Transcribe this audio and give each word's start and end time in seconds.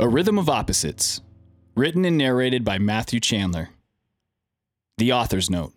A 0.00 0.08
Rhythm 0.08 0.38
of 0.38 0.48
Opposites, 0.48 1.22
written 1.74 2.04
and 2.04 2.16
narrated 2.16 2.64
by 2.64 2.78
Matthew 2.78 3.18
Chandler. 3.18 3.70
The 4.96 5.12
author's 5.12 5.50
note 5.50 5.72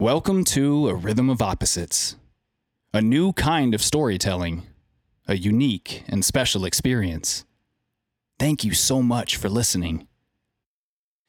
Welcome 0.00 0.42
to 0.44 0.88
A 0.88 0.94
Rhythm 0.94 1.28
of 1.28 1.42
Opposites, 1.42 2.16
a 2.94 3.02
new 3.02 3.34
kind 3.34 3.74
of 3.74 3.82
storytelling, 3.82 4.62
a 5.28 5.36
unique 5.36 6.02
and 6.08 6.24
special 6.24 6.64
experience. 6.64 7.44
Thank 8.38 8.64
you 8.64 8.72
so 8.72 9.02
much 9.02 9.36
for 9.36 9.50
listening. 9.50 10.08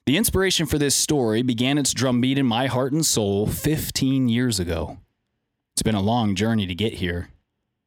The 0.05 0.15
inspiration 0.15 0.65
for 0.65 0.77
this 0.77 0.95
story 0.95 1.41
began 1.41 1.77
its 1.77 1.93
drumbeat 1.93 2.37
in 2.37 2.45
my 2.45 2.67
heart 2.67 2.93
and 2.93 3.05
soul 3.05 3.47
15 3.47 4.29
years 4.29 4.61
ago. 4.61 4.99
It's 5.73 5.83
been 5.83 5.93
a 5.93 6.01
long 6.01 6.35
journey 6.35 6.67
to 6.67 6.73
get 6.73 6.93
here, 6.93 7.31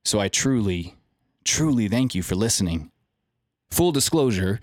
so 0.04 0.20
I 0.20 0.28
truly, 0.28 0.96
truly 1.42 1.88
thank 1.88 2.14
you 2.14 2.22
for 2.22 2.34
listening. 2.34 2.90
Full 3.70 3.92
disclosure, 3.92 4.60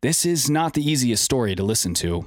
this 0.00 0.24
is 0.24 0.48
not 0.48 0.74
the 0.74 0.88
easiest 0.88 1.22
story 1.22 1.54
to 1.54 1.62
listen 1.62 1.94
to. 1.94 2.24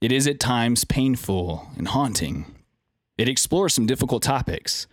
It 0.00 0.10
is 0.10 0.26
at 0.26 0.40
times 0.40 0.84
painful 0.84 1.70
and 1.76 1.88
haunting. 1.88 2.56
It 3.16 3.28
explores 3.28 3.74
some 3.74 3.86
difficult 3.86 4.22
topics 4.22 4.86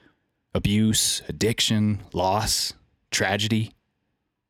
abuse, 0.54 1.22
addiction, 1.28 2.02
loss, 2.14 2.74
tragedy. 3.12 3.72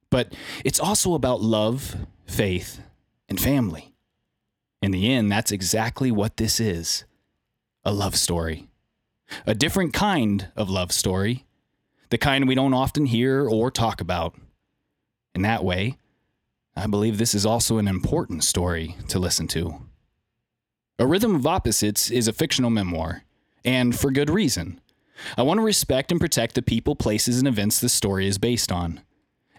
But 0.09 0.33
it's 0.65 0.79
also 0.79 1.13
about 1.13 1.41
love, 1.41 1.95
faith, 2.25 2.81
and 3.27 3.39
family. 3.39 3.93
In 4.81 4.91
the 4.91 5.11
end, 5.11 5.31
that's 5.31 5.51
exactly 5.51 6.11
what 6.11 6.37
this 6.37 6.59
is 6.59 7.05
a 7.85 7.93
love 7.93 8.15
story. 8.15 8.67
A 9.45 9.53
different 9.53 9.93
kind 9.93 10.49
of 10.55 10.69
love 10.69 10.91
story, 10.91 11.45
the 12.09 12.17
kind 12.17 12.47
we 12.47 12.55
don't 12.55 12.73
often 12.73 13.05
hear 13.05 13.47
or 13.47 13.69
talk 13.69 14.01
about. 14.01 14.35
In 15.35 15.41
that 15.43 15.63
way, 15.63 15.97
I 16.75 16.87
believe 16.87 17.17
this 17.17 17.35
is 17.35 17.45
also 17.45 17.77
an 17.77 17.87
important 17.87 18.43
story 18.43 18.95
to 19.09 19.19
listen 19.19 19.47
to. 19.49 19.81
A 20.97 21.07
Rhythm 21.07 21.35
of 21.35 21.47
Opposites 21.47 22.11
is 22.11 22.27
a 22.27 22.33
fictional 22.33 22.69
memoir, 22.69 23.23
and 23.63 23.97
for 23.97 24.11
good 24.11 24.29
reason. 24.29 24.81
I 25.37 25.43
want 25.43 25.57
to 25.57 25.63
respect 25.63 26.11
and 26.11 26.19
protect 26.19 26.55
the 26.55 26.61
people, 26.61 26.95
places, 26.95 27.39
and 27.39 27.47
events 27.47 27.79
this 27.79 27.93
story 27.93 28.27
is 28.27 28.37
based 28.37 28.71
on. 28.71 29.01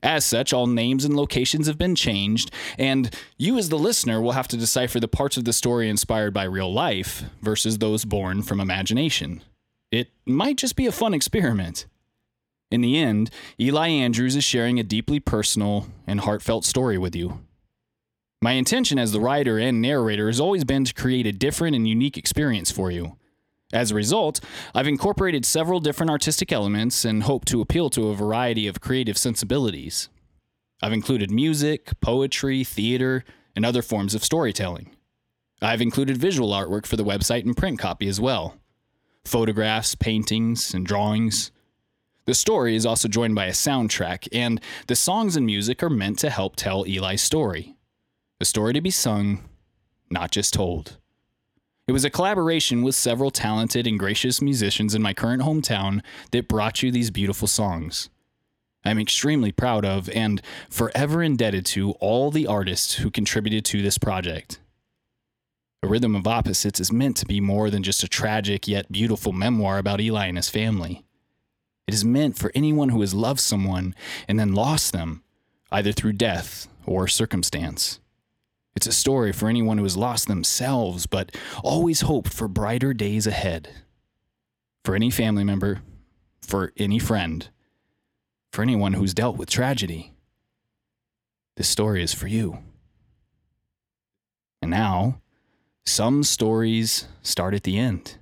As 0.02 0.24
such, 0.24 0.52
all 0.52 0.66
names 0.66 1.04
and 1.04 1.14
locations 1.14 1.66
have 1.66 1.76
been 1.76 1.94
changed, 1.94 2.50
and 2.78 3.14
you, 3.36 3.58
as 3.58 3.68
the 3.68 3.78
listener, 3.78 4.20
will 4.20 4.32
have 4.32 4.48
to 4.48 4.56
decipher 4.56 4.98
the 4.98 5.08
parts 5.08 5.36
of 5.36 5.44
the 5.44 5.52
story 5.52 5.90
inspired 5.90 6.32
by 6.32 6.44
real 6.44 6.72
life 6.72 7.24
versus 7.42 7.78
those 7.78 8.06
born 8.06 8.42
from 8.42 8.60
imagination. 8.60 9.42
It 9.90 10.08
might 10.24 10.56
just 10.56 10.76
be 10.76 10.86
a 10.86 10.92
fun 10.92 11.12
experiment. 11.12 11.86
In 12.70 12.80
the 12.80 12.98
end, 12.98 13.30
Eli 13.58 13.88
Andrews 13.88 14.36
is 14.36 14.44
sharing 14.44 14.78
a 14.78 14.84
deeply 14.84 15.18
personal 15.18 15.88
and 16.06 16.20
heartfelt 16.20 16.64
story 16.64 16.98
with 16.98 17.16
you. 17.16 17.40
My 18.42 18.52
intention 18.52 18.98
as 18.98 19.12
the 19.12 19.20
writer 19.20 19.58
and 19.58 19.82
narrator 19.82 20.28
has 20.28 20.40
always 20.40 20.64
been 20.64 20.84
to 20.84 20.94
create 20.94 21.26
a 21.26 21.32
different 21.32 21.76
and 21.76 21.86
unique 21.86 22.16
experience 22.16 22.70
for 22.70 22.90
you. 22.90 23.16
As 23.72 23.90
a 23.90 23.94
result, 23.94 24.40
I've 24.74 24.86
incorporated 24.86 25.44
several 25.44 25.78
different 25.78 26.10
artistic 26.10 26.50
elements 26.52 27.04
and 27.04 27.24
hope 27.24 27.44
to 27.46 27.60
appeal 27.60 27.90
to 27.90 28.08
a 28.08 28.16
variety 28.16 28.66
of 28.66 28.80
creative 28.80 29.18
sensibilities. 29.18 30.08
I've 30.82 30.92
included 30.92 31.30
music, 31.30 32.00
poetry, 32.00 32.64
theater, 32.64 33.24
and 33.54 33.66
other 33.66 33.82
forms 33.82 34.14
of 34.14 34.24
storytelling. 34.24 34.90
I've 35.60 35.82
included 35.82 36.16
visual 36.16 36.50
artwork 36.50 36.86
for 36.86 36.96
the 36.96 37.04
website 37.04 37.44
and 37.44 37.56
print 37.56 37.78
copy 37.78 38.08
as 38.08 38.20
well 38.20 38.56
photographs, 39.24 39.94
paintings, 39.94 40.72
and 40.72 40.86
drawings. 40.86 41.52
The 42.30 42.34
story 42.34 42.76
is 42.76 42.86
also 42.86 43.08
joined 43.08 43.34
by 43.34 43.46
a 43.46 43.50
soundtrack, 43.50 44.28
and 44.30 44.60
the 44.86 44.94
songs 44.94 45.34
and 45.34 45.44
music 45.44 45.82
are 45.82 45.90
meant 45.90 46.20
to 46.20 46.30
help 46.30 46.54
tell 46.54 46.84
Eli's 46.84 47.22
story. 47.22 47.74
A 48.40 48.44
story 48.44 48.72
to 48.72 48.80
be 48.80 48.92
sung, 48.92 49.48
not 50.12 50.30
just 50.30 50.54
told. 50.54 50.98
It 51.88 51.92
was 51.92 52.04
a 52.04 52.08
collaboration 52.08 52.84
with 52.84 52.94
several 52.94 53.32
talented 53.32 53.84
and 53.84 53.98
gracious 53.98 54.40
musicians 54.40 54.94
in 54.94 55.02
my 55.02 55.12
current 55.12 55.42
hometown 55.42 56.04
that 56.30 56.46
brought 56.46 56.84
you 56.84 56.92
these 56.92 57.10
beautiful 57.10 57.48
songs. 57.48 58.10
I'm 58.84 59.00
extremely 59.00 59.50
proud 59.50 59.84
of 59.84 60.08
and 60.10 60.40
forever 60.70 61.24
indebted 61.24 61.66
to 61.66 61.94
all 61.98 62.30
the 62.30 62.46
artists 62.46 62.94
who 62.94 63.10
contributed 63.10 63.64
to 63.64 63.82
this 63.82 63.98
project. 63.98 64.60
A 65.82 65.88
Rhythm 65.88 66.14
of 66.14 66.28
Opposites 66.28 66.78
is 66.78 66.92
meant 66.92 67.16
to 67.16 67.26
be 67.26 67.40
more 67.40 67.70
than 67.70 67.82
just 67.82 68.04
a 68.04 68.08
tragic 68.08 68.68
yet 68.68 68.92
beautiful 68.92 69.32
memoir 69.32 69.78
about 69.78 70.00
Eli 70.00 70.26
and 70.26 70.38
his 70.38 70.48
family. 70.48 71.04
It 71.90 71.94
is 71.94 72.04
meant 72.04 72.38
for 72.38 72.52
anyone 72.54 72.90
who 72.90 73.00
has 73.00 73.14
loved 73.14 73.40
someone 73.40 73.96
and 74.28 74.38
then 74.38 74.54
lost 74.54 74.92
them, 74.92 75.24
either 75.72 75.90
through 75.90 76.12
death 76.12 76.68
or 76.86 77.08
circumstance. 77.08 77.98
It's 78.76 78.86
a 78.86 78.92
story 78.92 79.32
for 79.32 79.48
anyone 79.48 79.76
who 79.76 79.82
has 79.82 79.96
lost 79.96 80.28
themselves 80.28 81.06
but 81.06 81.36
always 81.64 82.02
hoped 82.02 82.32
for 82.32 82.46
brighter 82.46 82.94
days 82.94 83.26
ahead. 83.26 83.70
For 84.84 84.94
any 84.94 85.10
family 85.10 85.42
member, 85.42 85.82
for 86.40 86.72
any 86.76 87.00
friend, 87.00 87.48
for 88.52 88.62
anyone 88.62 88.92
who's 88.92 89.12
dealt 89.12 89.36
with 89.36 89.50
tragedy. 89.50 90.12
This 91.56 91.68
story 91.68 92.04
is 92.04 92.14
for 92.14 92.28
you. 92.28 92.58
And 94.62 94.70
now, 94.70 95.20
some 95.84 96.22
stories 96.22 97.08
start 97.22 97.52
at 97.52 97.64
the 97.64 97.76
end. 97.76 98.18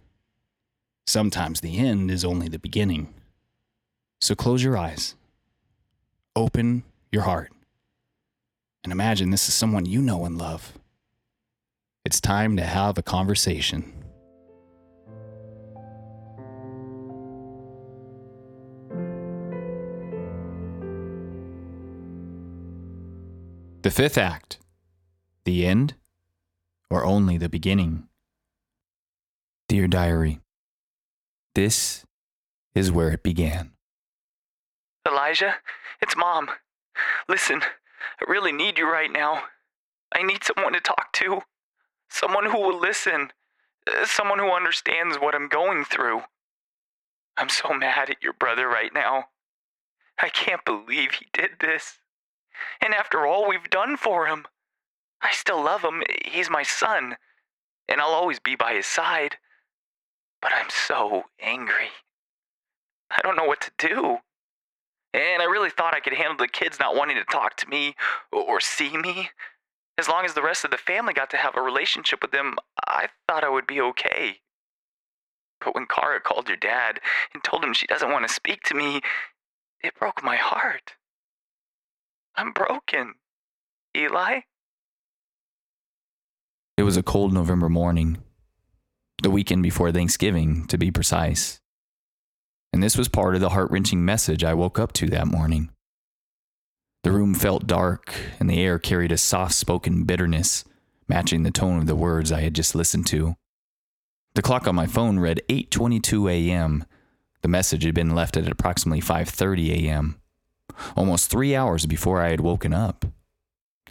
Sometimes 1.07 1.61
the 1.61 1.77
end 1.77 2.11
is 2.11 2.25
only 2.25 2.49
the 2.49 2.59
beginning. 2.59 3.13
So 4.21 4.35
close 4.35 4.63
your 4.65 4.77
eyes, 4.77 5.15
open 6.35 6.83
your 7.13 7.23
heart, 7.23 7.53
and 8.83 8.93
imagine 8.93 9.31
this 9.31 9.49
is 9.49 9.55
someone 9.55 9.87
you 9.87 10.03
know 10.03 10.25
and 10.25 10.37
love. 10.37 10.77
It's 12.05 12.21
time 12.21 12.57
to 12.57 12.65
have 12.65 12.99
a 12.99 13.03
conversation. 13.03 13.93
The 23.83 23.91
fifth 23.93 24.19
act 24.19 24.59
The 25.45 25.65
end 25.65 25.95
or 26.91 27.05
only 27.05 27.39
the 27.39 27.49
beginning. 27.49 28.09
Dear 29.69 29.87
Diary, 29.87 30.41
this 31.55 32.05
is 32.75 32.91
where 32.91 33.11
it 33.11 33.23
began. 33.23 33.78
Elijah, 35.29 35.57
it's 36.01 36.17
Mom. 36.17 36.49
Listen, 37.29 37.61
I 37.61 38.25
really 38.27 38.51
need 38.51 38.79
you 38.79 38.91
right 38.91 39.13
now. 39.13 39.43
I 40.11 40.23
need 40.23 40.43
someone 40.43 40.73
to 40.73 40.81
talk 40.81 41.13
to. 41.17 41.43
Someone 42.09 42.47
who 42.47 42.59
will 42.59 42.81
listen. 42.81 43.33
Uh, 43.87 44.07
Someone 44.07 44.39
who 44.39 44.51
understands 44.51 45.19
what 45.19 45.35
I'm 45.35 45.49
going 45.49 45.85
through. 45.85 46.23
I'm 47.37 47.51
so 47.51 47.75
mad 47.75 48.09
at 48.09 48.23
your 48.23 48.33
brother 48.33 48.69
right 48.69 48.91
now. 48.95 49.27
I 50.19 50.31
can't 50.31 50.65
believe 50.65 51.13
he 51.13 51.27
did 51.35 51.61
this. 51.61 51.99
And 52.81 52.95
after 52.95 53.27
all 53.27 53.47
we've 53.47 53.69
done 53.69 53.99
for 53.99 54.29
him, 54.29 54.47
I 55.21 55.33
still 55.33 55.63
love 55.63 55.83
him. 55.83 56.05
He's 56.25 56.49
my 56.49 56.63
son. 56.63 57.19
And 57.87 58.01
I'll 58.01 58.15
always 58.15 58.41
be 58.41 58.57
by 58.57 58.73
his 58.73 58.87
side. 58.87 59.37
But 60.41 60.53
I'm 60.55 60.71
so 60.71 61.25
angry. 61.39 61.91
I 63.11 63.21
don't 63.23 63.37
know 63.37 63.45
what 63.45 63.61
to 63.61 63.71
do. 63.77 64.21
And 65.15 65.43
I 65.43 65.47
really 65.47 65.71
thought 65.71 65.95
I 65.95 66.01
could 66.01 66.13
handle 66.13 66.37
the 66.37 66.49
kids 66.49 66.79
not 66.79 66.95
wanting 66.95 67.17
to 67.17 67.25
talk 67.25 67.57
to 67.57 67.69
me 67.69 67.95
or 68.31 68.61
see 68.61 68.97
me. 68.97 69.31
As 69.97 70.09
long 70.09 70.25
as 70.25 70.35
the 70.35 70.43
rest 70.43 70.65
of 70.65 70.71
the 70.71 70.77
family 70.77 71.13
got 71.13 71.31
to 71.31 71.37
have 71.37 71.57
a 71.57 71.63
relationship 71.63 72.21
with 72.23 72.31
them, 72.31 72.57
I 72.87 73.09
thought 73.27 73.43
I 73.43 73.49
would 73.49 73.67
be 73.67 73.81
okay. 73.81 74.37
But 75.61 75.75
when 75.75 75.87
Kara 75.87 76.21
called 76.21 76.49
your 76.49 76.57
dad 76.57 77.01
and 77.35 77.43
told 77.43 77.65
him 77.65 77.73
she 77.73 77.87
doesn't 77.87 78.11
want 78.13 78.27
to 78.29 78.33
speak 78.33 78.63
to 78.65 78.75
me, 78.75 79.01
it 79.83 79.99
broke 79.99 80.23
my 80.23 80.37
heart. 80.37 80.93
I'm 82.37 82.53
broken. 82.53 83.15
Eli? 83.97 84.41
It 86.77 86.85
was 86.85 86.97
a 86.97 87.03
cold 87.03 87.33
November 87.33 87.69
morning, 87.69 88.19
the 89.21 89.31
weekend 89.31 89.65
before 89.65 89.91
Thanksgiving, 89.91 90.67
to 90.69 90.79
be 90.79 90.93
precise. 90.93 91.61
And 92.73 92.83
this 92.83 92.97
was 92.97 93.09
part 93.09 93.35
of 93.35 93.41
the 93.41 93.51
heart 93.51 93.71
wrenching 93.71 94.05
message 94.05 94.45
I 94.45 94.55
woke 94.55 94.79
up 94.79 94.93
to 94.95 95.07
that 95.07 95.27
morning. 95.27 95.71
The 97.03 97.13
room 97.13 97.35
felt 97.35 97.67
dark, 97.67 98.15
and 98.39 98.51
the 98.51 98.61
air 98.61 98.79
carried 98.79 99.13
a 99.13 99.19
soft 99.19 99.55
spoken 99.55 100.05
bitterness, 100.05 100.65
matching 101.09 101.43
the 101.43 101.51
tone 101.51 101.79
of 101.79 101.87
the 101.87 101.97
words 101.97 102.31
I 102.31 102.41
had 102.41 102.55
just 102.55 102.75
listened 102.75 103.07
to. 103.09 103.37
The 104.35 104.43
clock 104.43 104.69
on 104.69 104.75
my 104.75 104.87
phone 104.87 105.19
read 105.19 105.41
8:22 105.49 106.31
a.m. 106.31 106.85
The 107.43 107.49
message 107.49 107.85
had 107.85 107.95
been 107.95 108.15
left 108.15 108.37
at 108.37 108.47
approximately 108.49 109.01
5:30 109.01 109.87
a.m., 109.87 110.21
almost 110.97 111.31
3 111.31 111.57
hours 111.57 111.87
before 111.87 112.21
I 112.21 112.31
had 112.31 112.41
woken 112.41 112.75
up. 112.75 113.07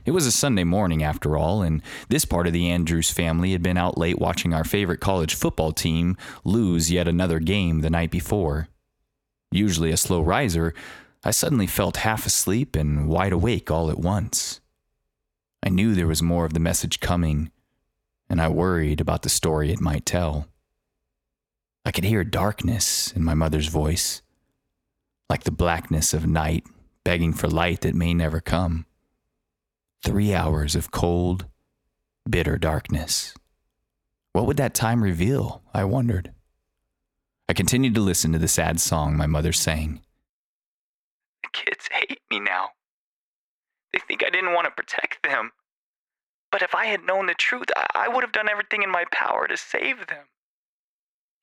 It 0.07 0.13
was 0.13 0.25
a 0.25 0.31
Sunday 0.31 0.63
morning 0.63 1.03
after 1.03 1.35
all, 1.35 1.61
and 1.61 1.81
this 2.07 2.23
part 2.23 2.47
of 2.47 2.53
the 2.53 2.69
Andrews 2.69 3.11
family 3.11 3.51
had 3.51 3.61
been 3.61 3.75
out 3.75 3.97
late 3.97 4.17
watching 4.17 4.53
our 4.53 4.63
favorite 4.63 5.01
college 5.01 5.35
football 5.35 5.73
team 5.73 6.15
lose 6.45 6.89
yet 6.89 7.09
another 7.09 7.39
game 7.39 7.81
the 7.81 7.89
night 7.89 8.09
before. 8.09 8.69
Usually 9.51 9.91
a 9.91 9.97
slow 9.97 10.21
riser, 10.21 10.73
I 11.25 11.31
suddenly 11.31 11.67
felt 11.67 11.97
half 11.97 12.25
asleep 12.25 12.73
and 12.77 13.09
wide 13.09 13.33
awake 13.33 13.69
all 13.69 13.91
at 13.91 13.99
once. 13.99 14.61
I 15.61 15.67
knew 15.67 15.93
there 15.93 16.07
was 16.07 16.23
more 16.23 16.45
of 16.45 16.53
the 16.53 16.61
message 16.61 17.01
coming, 17.01 17.51
and 18.29 18.39
I 18.39 18.47
worried 18.47 19.01
about 19.01 19.23
the 19.23 19.29
story 19.29 19.73
it 19.73 19.81
might 19.81 20.05
tell. 20.05 20.47
I 21.83 21.91
could 21.91 22.05
hear 22.05 22.23
darkness 22.23 23.11
in 23.11 23.25
my 23.25 23.33
mother's 23.33 23.67
voice, 23.67 24.21
like 25.29 25.43
the 25.43 25.51
blackness 25.51 26.13
of 26.13 26.25
night 26.25 26.65
begging 27.03 27.33
for 27.33 27.49
light 27.49 27.81
that 27.81 27.93
may 27.93 28.13
never 28.13 28.39
come. 28.39 28.85
Three 30.03 30.33
hours 30.33 30.75
of 30.75 30.91
cold, 30.91 31.45
bitter 32.29 32.57
darkness. 32.57 33.33
What 34.33 34.45
would 34.45 34.57
that 34.57 34.73
time 34.73 35.03
reveal? 35.03 35.63
I 35.73 35.83
wondered. 35.83 36.33
I 37.49 37.53
continued 37.53 37.95
to 37.95 38.01
listen 38.01 38.31
to 38.33 38.39
the 38.39 38.47
sad 38.47 38.79
song 38.79 39.17
my 39.17 39.25
mother 39.25 39.51
sang. 39.51 40.01
The 41.43 41.49
kids 41.51 41.89
hate 41.91 42.21
me 42.29 42.39
now. 42.39 42.69
They 43.91 43.99
think 43.99 44.23
I 44.23 44.29
didn't 44.29 44.53
want 44.53 44.65
to 44.65 44.71
protect 44.71 45.23
them. 45.23 45.51
But 46.51 46.61
if 46.61 46.75
I 46.75 46.85
had 46.85 47.03
known 47.03 47.25
the 47.25 47.33
truth, 47.33 47.67
I 47.93 48.07
would 48.07 48.23
have 48.23 48.31
done 48.31 48.49
everything 48.49 48.83
in 48.83 48.89
my 48.89 49.05
power 49.11 49.47
to 49.47 49.57
save 49.57 50.07
them. 50.07 50.25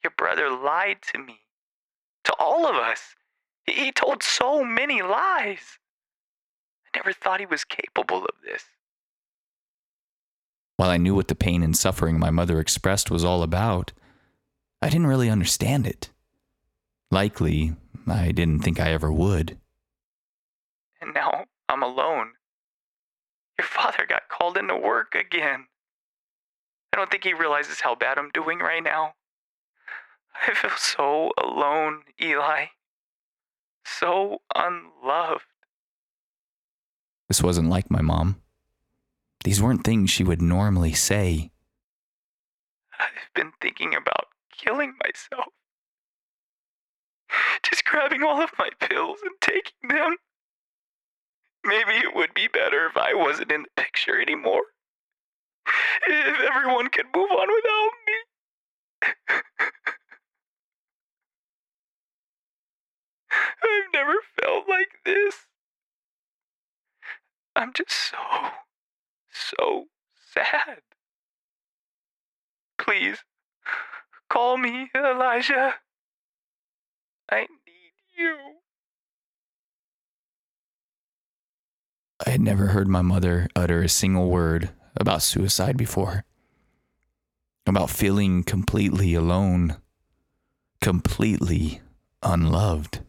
Your 0.02 0.12
brother 0.16 0.50
lied 0.50 0.98
to 1.12 1.18
me, 1.18 1.40
to 2.24 2.34
all 2.38 2.66
of 2.66 2.76
us. 2.76 3.14
He 3.66 3.92
told 3.92 4.22
so 4.22 4.64
many 4.64 5.02
lies. 5.02 5.78
I 6.94 6.98
never 6.98 7.12
thought 7.12 7.40
he 7.40 7.46
was 7.46 7.64
capable 7.64 8.18
of 8.18 8.34
this. 8.44 8.64
While 10.76 10.90
I 10.90 10.96
knew 10.96 11.14
what 11.14 11.28
the 11.28 11.34
pain 11.34 11.62
and 11.62 11.76
suffering 11.76 12.18
my 12.18 12.30
mother 12.30 12.60
expressed 12.60 13.10
was 13.10 13.24
all 13.24 13.42
about, 13.42 13.92
I 14.80 14.88
didn't 14.88 15.08
really 15.08 15.28
understand 15.28 15.86
it. 15.86 16.10
Likely, 17.10 17.74
I 18.06 18.32
didn't 18.32 18.60
think 18.60 18.78
I 18.78 18.92
ever 18.92 19.12
would. 19.12 19.58
And 21.00 21.14
now 21.14 21.46
I'm 21.68 21.82
alone. 21.82 22.32
Your 23.58 23.66
father 23.66 24.06
got 24.08 24.28
called 24.28 24.56
into 24.56 24.76
work 24.76 25.14
again. 25.14 25.66
I 26.92 26.96
don't 26.96 27.10
think 27.10 27.24
he 27.24 27.34
realizes 27.34 27.80
how 27.80 27.94
bad 27.94 28.18
I'm 28.18 28.30
doing 28.30 28.58
right 28.58 28.82
now. 28.82 29.14
I 30.46 30.54
feel 30.54 30.70
so 30.76 31.32
alone, 31.42 32.02
Eli. 32.20 32.66
So 33.84 34.38
unloved. 34.54 35.44
This 37.28 37.42
wasn't 37.42 37.70
like 37.70 37.90
my 37.90 38.02
mom. 38.02 38.40
These 39.44 39.60
weren't 39.60 39.84
things 39.84 40.10
she 40.10 40.24
would 40.24 40.42
normally 40.42 40.92
say. 40.92 41.50
I've 42.98 43.34
been 43.34 43.52
thinking 43.60 43.94
about 43.94 44.28
killing 44.56 44.94
myself. 45.02 45.52
Just 47.62 47.84
grabbing 47.84 48.22
all 48.22 48.40
of 48.42 48.50
my 48.58 48.70
pills 48.80 49.18
and 49.22 49.32
taking 49.40 49.88
them. 49.88 50.16
Maybe 51.64 51.92
it 51.92 52.14
would 52.14 52.34
be 52.34 52.48
better 52.48 52.86
if 52.86 52.96
I 52.96 53.14
wasn't 53.14 53.50
in 53.50 53.62
the 53.62 53.82
picture 53.82 54.20
anymore. 54.20 54.62
If 56.06 56.40
everyone 56.40 56.90
could 56.90 57.06
move 57.14 57.30
on 57.30 57.48
without 57.48 57.92
me. 58.06 58.14
I've 63.62 63.92
never 63.92 64.14
felt 64.40 64.68
like 64.68 64.90
this. 65.04 65.46
I'm 67.64 67.72
just 67.72 67.92
so, 67.92 68.16
so 69.32 69.84
sad. 70.34 70.80
Please, 72.76 73.24
call 74.28 74.58
me, 74.58 74.90
Elijah. 74.94 75.76
I 77.32 77.40
need 77.40 78.18
you. 78.18 78.36
I 82.26 82.32
had 82.32 82.42
never 82.42 82.66
heard 82.66 82.86
my 82.86 83.00
mother 83.00 83.48
utter 83.56 83.80
a 83.80 83.88
single 83.88 84.28
word 84.28 84.68
about 84.94 85.22
suicide 85.22 85.78
before. 85.78 86.26
About 87.64 87.88
feeling 87.88 88.42
completely 88.44 89.14
alone, 89.14 89.78
completely 90.82 91.80
unloved. 92.22 93.03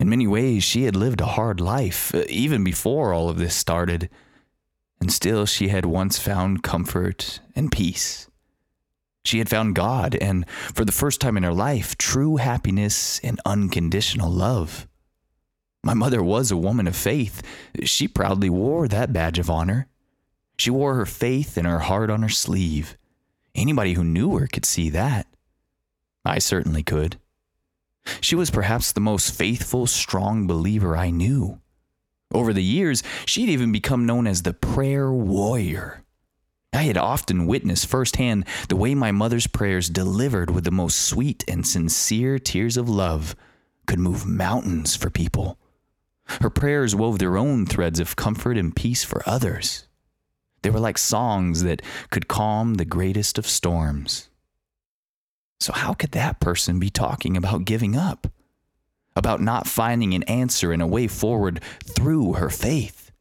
In 0.00 0.08
many 0.08 0.26
ways, 0.26 0.64
she 0.64 0.84
had 0.84 0.96
lived 0.96 1.20
a 1.20 1.26
hard 1.26 1.60
life, 1.60 2.14
uh, 2.14 2.24
even 2.28 2.64
before 2.64 3.12
all 3.12 3.28
of 3.28 3.38
this 3.38 3.54
started, 3.54 4.10
and 5.00 5.12
still 5.12 5.46
she 5.46 5.68
had 5.68 5.86
once 5.86 6.18
found 6.18 6.62
comfort 6.62 7.40
and 7.54 7.70
peace. 7.70 8.28
She 9.24 9.38
had 9.38 9.48
found 9.48 9.74
God, 9.74 10.14
and 10.14 10.48
for 10.48 10.84
the 10.84 10.92
first 10.92 11.20
time 11.20 11.36
in 11.36 11.42
her 11.42 11.52
life, 11.52 11.96
true 11.96 12.36
happiness 12.36 13.18
and 13.20 13.40
unconditional 13.46 14.30
love. 14.30 14.86
My 15.82 15.94
mother 15.94 16.22
was 16.22 16.50
a 16.50 16.56
woman 16.56 16.86
of 16.86 16.96
faith. 16.96 17.42
She 17.84 18.08
proudly 18.08 18.50
wore 18.50 18.88
that 18.88 19.12
badge 19.12 19.38
of 19.38 19.50
honor. 19.50 19.86
She 20.58 20.70
wore 20.70 20.94
her 20.94 21.06
faith 21.06 21.56
and 21.56 21.66
her 21.66 21.80
heart 21.80 22.10
on 22.10 22.22
her 22.22 22.28
sleeve. 22.28 22.96
Anybody 23.54 23.94
who 23.94 24.04
knew 24.04 24.36
her 24.38 24.46
could 24.46 24.64
see 24.64 24.90
that. 24.90 25.26
I 26.24 26.38
certainly 26.38 26.82
could. 26.82 27.18
She 28.20 28.34
was 28.34 28.50
perhaps 28.50 28.92
the 28.92 29.00
most 29.00 29.34
faithful, 29.34 29.86
strong 29.86 30.46
believer 30.46 30.96
I 30.96 31.10
knew. 31.10 31.60
Over 32.32 32.52
the 32.52 32.62
years, 32.62 33.02
she'd 33.26 33.48
even 33.48 33.70
become 33.70 34.06
known 34.06 34.26
as 34.26 34.42
the 34.42 34.52
prayer 34.52 35.12
warrior. 35.12 36.04
I 36.72 36.82
had 36.82 36.96
often 36.96 37.46
witnessed 37.46 37.86
firsthand 37.86 38.46
the 38.68 38.76
way 38.76 38.94
my 38.94 39.12
mother's 39.12 39.46
prayers, 39.46 39.88
delivered 39.88 40.50
with 40.50 40.64
the 40.64 40.72
most 40.72 41.02
sweet 41.02 41.44
and 41.46 41.66
sincere 41.66 42.38
tears 42.38 42.76
of 42.76 42.88
love, 42.88 43.36
could 43.86 44.00
move 44.00 44.26
mountains 44.26 44.96
for 44.96 45.10
people. 45.10 45.58
Her 46.40 46.50
prayers 46.50 46.96
wove 46.96 47.18
their 47.18 47.36
own 47.36 47.66
threads 47.66 48.00
of 48.00 48.16
comfort 48.16 48.56
and 48.56 48.74
peace 48.74 49.04
for 49.04 49.22
others. 49.24 49.86
They 50.62 50.70
were 50.70 50.80
like 50.80 50.98
songs 50.98 51.62
that 51.62 51.82
could 52.10 52.26
calm 52.26 52.74
the 52.74 52.84
greatest 52.84 53.38
of 53.38 53.46
storms. 53.46 54.30
So, 55.60 55.72
how 55.72 55.94
could 55.94 56.12
that 56.12 56.40
person 56.40 56.78
be 56.78 56.90
talking 56.90 57.36
about 57.36 57.64
giving 57.64 57.96
up? 57.96 58.26
About 59.16 59.40
not 59.40 59.66
finding 59.66 60.12
an 60.14 60.24
answer 60.24 60.72
and 60.72 60.82
a 60.82 60.86
way 60.86 61.06
forward 61.06 61.62
through 61.84 62.34
her 62.34 62.50
faith? 62.50 63.12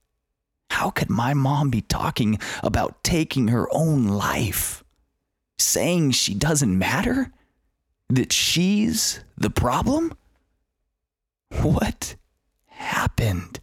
How 0.72 0.90
could 0.90 1.10
my 1.10 1.34
mom 1.34 1.70
be 1.70 1.82
talking 1.82 2.40
about 2.64 3.04
taking 3.04 3.50
her 3.50 3.68
own 3.72 4.08
life? 4.08 4.84
Saying 5.60 6.12
she 6.12 6.34
doesn't 6.34 6.78
matter? 6.78 7.32
That 8.10 8.34
she's 8.34 9.24
the 9.38 9.52
problem? 9.52 10.14
What 11.62 12.16
happened? 12.66 13.60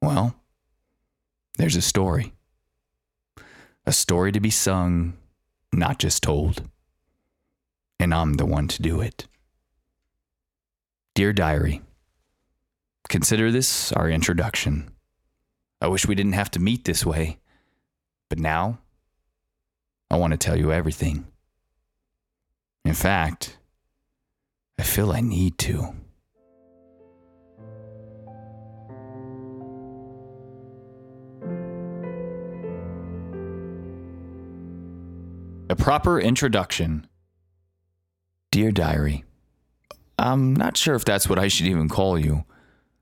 Well, 0.00 0.34
there's 1.58 1.76
a 1.76 1.82
story. 1.82 2.32
A 3.86 3.92
story 3.92 4.32
to 4.32 4.40
be 4.40 4.50
sung 4.50 5.14
not 5.72 5.98
just 5.98 6.22
told. 6.22 6.68
And 7.98 8.12
I'm 8.12 8.34
the 8.34 8.46
one 8.46 8.68
to 8.68 8.82
do 8.82 9.00
it. 9.00 9.26
Dear 11.14 11.32
Diary, 11.32 11.82
consider 13.08 13.50
this 13.50 13.92
our 13.92 14.08
introduction. 14.08 14.90
I 15.80 15.88
wish 15.88 16.06
we 16.06 16.14
didn't 16.14 16.32
have 16.32 16.50
to 16.52 16.60
meet 16.60 16.84
this 16.84 17.04
way, 17.04 17.38
but 18.28 18.38
now 18.38 18.78
I 20.10 20.16
want 20.16 20.32
to 20.32 20.36
tell 20.36 20.56
you 20.56 20.72
everything. 20.72 21.26
In 22.84 22.94
fact, 22.94 23.58
I 24.78 24.82
feel 24.82 25.12
I 25.12 25.20
need 25.20 25.58
to. 25.58 25.94
A 35.72 35.74
proper 35.74 36.20
introduction. 36.20 37.06
Dear 38.50 38.72
Diary, 38.72 39.24
I'm 40.18 40.54
not 40.54 40.76
sure 40.76 40.94
if 40.94 41.02
that's 41.02 41.30
what 41.30 41.38
I 41.38 41.48
should 41.48 41.66
even 41.66 41.88
call 41.88 42.18
you. 42.18 42.44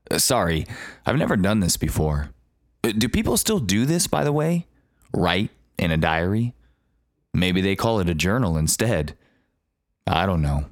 Uh, 0.09 0.19
sorry, 0.19 0.65
I've 1.05 1.17
never 1.17 1.35
done 1.35 1.59
this 1.59 1.75
before. 1.75 2.29
Uh, 2.81 2.93
do 2.97 3.09
people 3.09 3.35
still 3.35 3.59
do 3.59 3.85
this, 3.85 4.07
by 4.07 4.23
the 4.23 4.31
way? 4.31 4.67
Write 5.13 5.49
in 5.77 5.91
a 5.91 5.97
diary? 5.97 6.55
Maybe 7.33 7.59
they 7.59 7.75
call 7.75 7.99
it 7.99 8.07
a 8.07 8.15
journal 8.15 8.55
instead. 8.57 9.17
I 10.07 10.25
don't 10.25 10.41
know. 10.41 10.67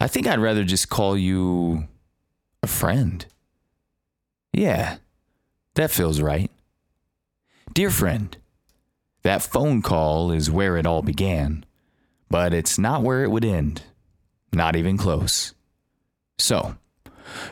I 0.00 0.08
think 0.08 0.26
I'd 0.26 0.40
rather 0.40 0.64
just 0.64 0.88
call 0.88 1.18
you 1.18 1.86
a 2.62 2.66
friend. 2.66 3.26
Yeah, 4.54 4.96
that 5.74 5.90
feels 5.90 6.22
right. 6.22 6.50
Dear 7.74 7.90
friend, 7.90 8.34
that 9.28 9.42
phone 9.42 9.82
call 9.82 10.30
is 10.32 10.50
where 10.50 10.78
it 10.78 10.86
all 10.86 11.02
began, 11.02 11.62
but 12.30 12.54
it's 12.54 12.78
not 12.78 13.02
where 13.02 13.22
it 13.24 13.30
would 13.30 13.44
end. 13.44 13.82
Not 14.54 14.74
even 14.74 14.96
close. 14.96 15.52
So, 16.38 16.76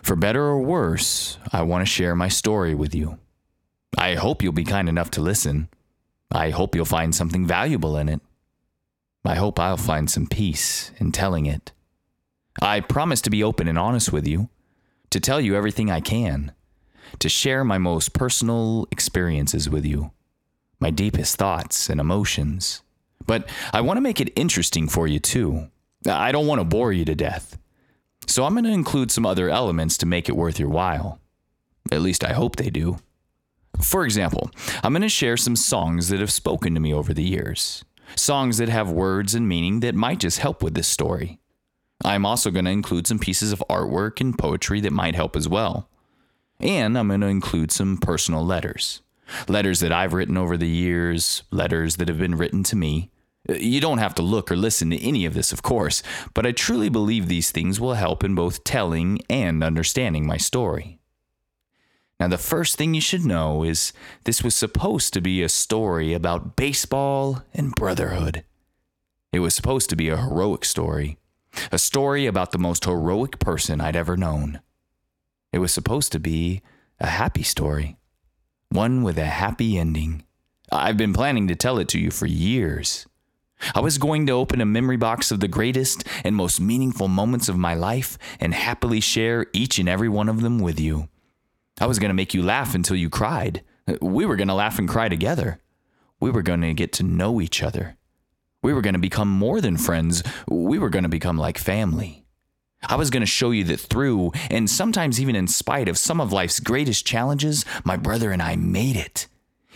for 0.02 0.16
better 0.16 0.42
or 0.42 0.59
worse, 0.59 1.37
I 1.52 1.61
want 1.61 1.87
to 1.87 1.92
share 1.92 2.16
my 2.16 2.28
story 2.28 2.75
with 2.75 2.95
you. 2.95 3.18
I 3.99 4.14
hope 4.14 4.42
you'll 4.42 4.52
be 4.52 4.64
kind 4.64 4.88
enough 4.88 5.11
to 5.12 5.21
listen. 5.21 5.68
I 6.30 6.49
hope 6.49 6.75
you'll 6.75 6.87
find 6.87 7.14
something 7.14 7.47
valuable 7.47 7.99
in 7.99 8.09
it. 8.09 8.23
I 9.23 9.35
hope 9.35 9.61
I'll 9.61 9.76
find 9.76 10.11
some 10.11 10.26
peace 10.26 10.92
in 10.97 11.12
telling 11.12 11.45
it. 11.45 11.73
I 12.62 12.80
promise 12.80 13.21
to 13.21 13.30
be 13.30 13.45
open 13.45 13.68
and 13.68 13.78
honest 13.78 14.14
with 14.14 14.26
you, 14.26 14.49
to 15.11 15.21
tell 15.21 15.42
you 15.42 15.54
everything 15.54 15.90
I 15.90 16.00
can, 16.00 16.52
to 17.18 17.28
share 17.28 17.64
my 17.64 17.76
most 17.76 18.14
personal 18.14 18.88
experiences 18.90 19.68
with 19.68 19.85
you, 19.85 20.12
my 20.80 20.90
deepest 20.90 21.37
thoughts 21.37 21.88
and 21.88 22.00
emotions. 22.00 22.83
But 23.26 23.49
I 23.73 23.80
want 23.80 23.97
to 23.97 24.02
make 24.02 24.21
it 24.21 24.33
interesting 24.37 24.88
for 24.88 25.06
you 25.06 25.18
too. 25.18 25.68
I 26.09 26.33
don't 26.33 26.47
want 26.47 26.61
to 26.61 26.64
bore 26.64 26.92
you 26.92 27.04
to 27.04 27.14
death. 27.14 27.59
So 28.26 28.45
I'm 28.45 28.54
going 28.54 28.64
to 28.64 28.71
include 28.71 29.11
some 29.11 29.26
other 29.26 29.49
elements 29.49 29.97
to 29.99 30.06
make 30.06 30.28
it 30.28 30.37
worth 30.37 30.59
your 30.59 30.68
while. 30.68 31.21
At 31.90 32.02
least 32.02 32.25
I 32.25 32.33
hope 32.33 32.56
they 32.56 32.71
do. 32.71 32.99
For 33.80 34.04
example, 34.04 34.50
I'm 34.83 34.92
going 34.92 35.02
to 35.02 35.09
share 35.09 35.37
some 35.37 35.56
songs 35.56 36.09
that 36.09 36.21
have 36.21 36.33
spoken 36.33 36.75
to 36.75 36.80
me 36.80 36.92
over 36.92 37.12
the 37.12 37.23
years. 37.23 37.85
Songs 38.14 38.59
that 38.59 38.68
have 38.68 38.90
words 38.90 39.35
and 39.35 39.49
meaning 39.49 39.80
that 39.80 39.95
might 39.95 40.21
just 40.21 40.38
help 40.38 40.62
with 40.62 40.75
this 40.75 40.88
story. 40.88 41.38
I'm 42.04 42.26
also 42.26 42.50
going 42.50 42.64
to 42.64 42.71
include 42.71 43.06
some 43.06 43.18
pieces 43.18 43.52
of 43.52 43.64
artwork 43.71 44.21
and 44.21 44.38
poetry 44.38 44.80
that 44.80 44.92
might 44.92 45.14
help 45.14 45.37
as 45.37 45.49
well. 45.49 45.88
And 46.61 46.97
I'm 46.97 47.09
going 47.09 47.21
to 47.21 47.26
include 47.26 47.71
some 47.71 47.99
personal 47.99 48.45
letters. 48.45 49.02
Letters 49.49 49.80
that 49.80 49.92
I've 49.92 50.12
written 50.12 50.37
over 50.37 50.56
the 50.56 50.68
years, 50.68 51.42
letters 51.50 51.97
that 51.97 52.09
have 52.09 52.18
been 52.18 52.37
written 52.37 52.62
to 52.64 52.76
me. 52.76 53.11
Uh, 53.49 53.54
you 53.54 53.80
don't 53.80 53.99
have 53.99 54.14
to 54.14 54.23
look 54.23 54.50
or 54.50 54.56
listen 54.56 54.90
to 54.90 55.02
any 55.02 55.25
of 55.25 55.35
this, 55.35 55.52
of 55.52 55.62
course, 55.62 56.02
but 56.35 56.47
I 56.47 56.52
truly 56.52 56.88
believe 56.88 57.28
these 57.28 57.50
things 57.50 57.80
will 57.80 57.95
help 57.95 58.25
in 58.25 58.35
both 58.35 58.64
telling 58.64 59.21
and 59.28 59.62
understanding 59.62 60.26
my 60.26 60.37
story. 60.37 60.99
Now, 62.18 62.28
the 62.28 62.38
first 62.38 62.76
thing 62.76 62.95
you 62.95 63.00
should 63.00 63.25
know 63.26 63.62
is 63.62 63.92
this 64.25 64.42
was 64.42 64.54
supposed 64.54 65.12
to 65.12 65.21
be 65.21 65.42
a 65.42 65.49
story 65.49 66.14
about 66.14 66.56
baseball 66.56 67.42
and 67.52 67.75
brotherhood. 67.75 68.42
It 69.33 69.40
was 69.40 69.54
supposed 69.54 69.90
to 69.90 69.97
be 69.97 70.09
a 70.09 70.16
heroic 70.16 70.64
story, 70.64 71.18
a 71.71 71.78
story 71.78 72.26
about 72.26 72.52
the 72.52 72.59
most 72.59 72.87
heroic 72.87 73.38
person 73.38 73.83
I'd 73.83 73.97
ever 73.97 74.16
known. 74.16 74.61
It 75.52 75.59
was 75.59 75.73
supposed 75.73 76.11
to 76.12 76.18
be 76.18 76.62
a 76.99 77.06
happy 77.06 77.42
story, 77.42 77.99
one 78.70 79.02
with 79.02 79.18
a 79.18 79.25
happy 79.25 79.78
ending. 79.78 80.25
I've 80.70 80.96
been 80.96 81.12
planning 81.12 81.49
to 81.49 81.54
tell 81.54 81.78
it 81.78 81.88
to 81.88 81.99
you 81.99 82.11
for 82.11 82.26
years. 82.26 83.06
I 83.75 83.80
was 83.80 83.99
going 83.99 84.26
to 84.26 84.32
open 84.32 84.61
a 84.61 84.66
memory 84.66 84.96
box 84.96 85.30
of 85.30 85.40
the 85.40 85.49
greatest 85.49 86.04
and 86.25 86.37
most 86.37 86.61
meaningful 86.61 87.08
moments 87.08 87.49
of 87.49 87.56
my 87.56 87.75
life 87.75 88.18
and 88.38 88.52
happily 88.52 89.00
share 89.00 89.46
each 89.52 89.78
and 89.78 89.88
every 89.88 90.08
one 90.08 90.28
of 90.28 90.42
them 90.42 90.58
with 90.58 90.78
you. 90.78 91.08
I 91.80 91.87
was 91.87 91.99
going 91.99 92.11
to 92.11 92.14
make 92.14 92.35
you 92.35 92.42
laugh 92.42 92.75
until 92.75 92.96
you 92.96 93.08
cried. 93.08 93.62
We 94.02 94.26
were 94.26 94.37
going 94.37 94.49
to 94.49 94.54
laugh 94.54 94.78
and 94.78 94.88
cry 94.88 95.08
together. 95.08 95.61
We 96.20 96.30
were 96.30 96.42
going 96.42 96.62
to 96.62 96.75
get 96.75 96.92
to 96.94 97.02
know 97.02 97.40
each 97.40 97.62
other. 97.62 97.96
We 98.62 98.75
were 98.75 98.82
going 98.82 98.94
to 98.94 99.00
become 99.00 99.28
more 99.28 99.61
than 99.61 99.76
friends. 99.76 100.23
We 100.49 100.78
were 100.78 100.90
going 100.90 101.04
to 101.04 101.08
become 101.08 101.38
like 101.38 101.56
family. 101.56 102.25
I 102.88 102.97
was 102.97 103.11
going 103.11 103.21
to 103.23 103.26
show 103.26 103.50
you 103.50 103.64
that 103.64 103.81
through, 103.81 104.33
and 104.50 104.71
sometimes 104.71 105.21
even 105.21 105.37
in 105.37 105.49
spite 105.49 105.88
of 105.88 105.99
some 105.99 106.21
of 106.21 106.33
life's 106.33 106.61
greatest 106.61 107.07
challenges, 107.07 107.64
my 107.85 107.97
brother 107.97 108.31
and 108.31 108.40
I 108.40 108.57
made 108.57 108.97
it. 108.97 109.26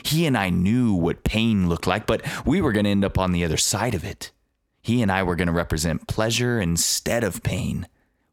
He 0.04 0.26
and 0.26 0.36
I 0.36 0.50
knew 0.50 0.94
what 0.94 1.24
pain 1.24 1.68
looked 1.68 1.86
like, 1.86 2.06
but 2.06 2.24
we 2.46 2.60
were 2.60 2.72
going 2.72 2.84
to 2.84 2.90
end 2.90 3.04
up 3.04 3.18
on 3.18 3.32
the 3.32 3.44
other 3.44 3.56
side 3.56 3.94
of 3.94 4.04
it. 4.04 4.30
He 4.82 5.02
and 5.02 5.12
I 5.12 5.22
were 5.22 5.36
going 5.36 5.48
to 5.48 5.52
represent 5.52 6.08
pleasure 6.08 6.60
instead 6.60 7.22
of 7.22 7.42
pain. 7.42 7.86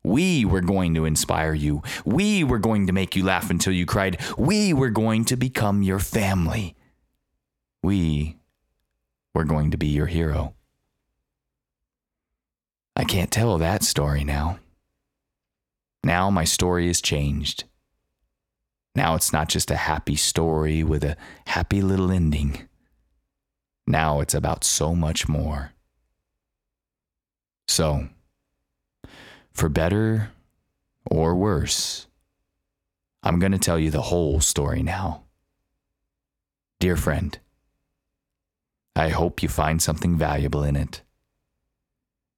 We 0.04 0.46
were 0.46 0.62
going 0.62 0.94
to 0.96 1.04
inspire 1.04 1.54
you. 1.54 1.84
We 2.06 2.44
were 2.44 2.60
going 2.60 2.88
to 2.88 2.94
make 2.94 3.16
you 3.16 3.26
laugh 3.26 3.50
until 3.50 3.74
you 3.74 3.86
cried. 3.86 4.22
We 4.38 4.74
were 4.74 4.90
going 4.90 5.26
to 5.26 5.36
become 5.36 5.82
your 5.84 6.00
family. 6.00 6.76
We 7.84 8.38
were 9.34 9.44
going 9.44 9.72
to 9.72 9.78
be 9.78 9.88
your 9.88 10.06
hero. 10.06 10.54
I 12.96 13.04
can't 13.04 13.30
tell 13.30 13.58
that 13.58 13.84
story 13.84 14.24
now. 14.24 14.60
Now 16.08 16.30
my 16.30 16.46
story 16.46 16.88
is 16.88 17.02
changed. 17.02 17.66
Now 18.96 19.16
it's 19.16 19.34
not 19.34 19.50
just 19.50 19.70
a 19.70 19.76
happy 19.76 20.16
story 20.16 20.82
with 20.82 21.04
a 21.04 21.18
happy 21.48 21.82
little 21.82 22.12
ending. 22.12 22.70
Now 23.86 24.22
it's 24.22 24.34
about 24.34 24.64
so 24.64 24.96
much 24.96 25.28
more. 25.28 25.74
So, 27.68 28.08
for 29.52 29.68
better 29.68 30.30
or 31.12 31.36
worse, 31.36 32.08
I'm 33.22 33.38
going 33.38 33.52
to 33.52 33.60
tell 33.60 33.78
you 33.78 33.92
the 33.92 34.04
whole 34.04 34.40
story 34.40 34.84
now. 34.84 35.24
Dear 36.80 36.96
friend, 36.96 37.38
I 38.96 39.10
hope 39.10 39.44
you 39.44 39.50
find 39.50 39.82
something 39.82 40.18
valuable 40.18 40.64
in 40.64 40.78
it. 40.78 41.02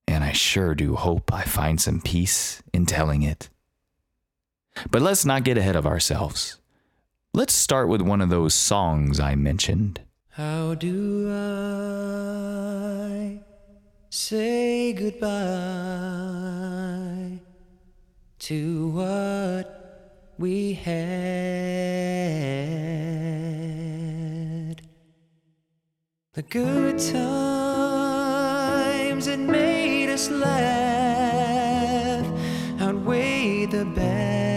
And 0.07 0.23
I 0.23 0.31
sure 0.31 0.73
do 0.73 0.95
hope 0.95 1.31
I 1.31 1.43
find 1.43 1.79
some 1.79 2.01
peace 2.01 2.63
in 2.73 2.87
telling 2.87 3.21
it. 3.21 3.51
But 4.91 5.01
let's 5.01 5.25
not 5.25 5.43
get 5.43 5.57
ahead 5.57 5.75
of 5.75 5.85
ourselves. 5.85 6.57
Let's 7.33 7.53
start 7.53 7.89
with 7.89 8.01
one 8.01 8.21
of 8.21 8.29
those 8.29 8.53
songs 8.53 9.19
I 9.19 9.35
mentioned. 9.35 10.01
How 10.29 10.73
do 10.75 11.29
I 11.31 12.09
say 14.09 14.93
goodbye 14.93 15.29
to 18.39 18.87
what 18.89 20.33
we 20.37 20.73
had? 20.73 20.99
The 26.33 26.41
good 26.43 26.99
times 26.99 27.15
that 29.25 29.39
made 29.39 30.09
us 30.09 30.29
laugh 30.29 32.25
outweigh 32.81 33.65
the 33.65 33.85
bad. 33.85 34.48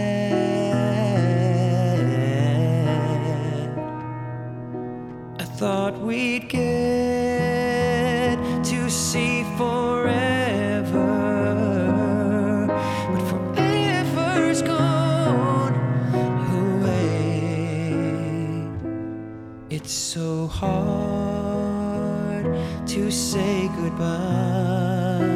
It's 19.83 19.91
so 19.91 20.47
hard 20.47 22.45
to 22.87 23.11
say 23.11 23.69
goodbye 23.75 25.27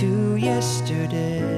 to 0.00 0.36
yesterday. 0.36 1.57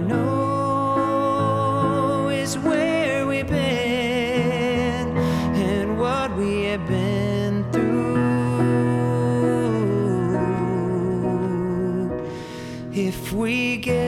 Know 0.00 1.10
is 2.32 2.56
where 2.58 3.26
we've 3.26 3.46
been 3.46 5.16
and 5.16 5.98
what 5.98 6.34
we 6.36 6.64
have 6.64 6.86
been 6.88 7.64
through. 7.70 8.16
If 12.92 13.32
we 13.32 13.76
get 13.76 13.99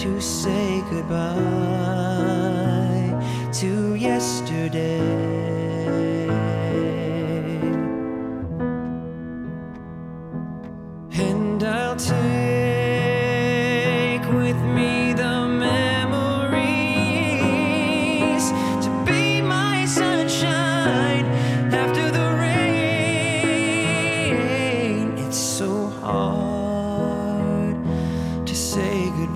to 0.00 0.18
say 0.18 0.82
goodbye 0.88 1.79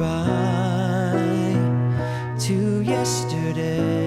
goodbye 0.04 1.56
to 2.38 2.82
yesterday. 2.82 4.03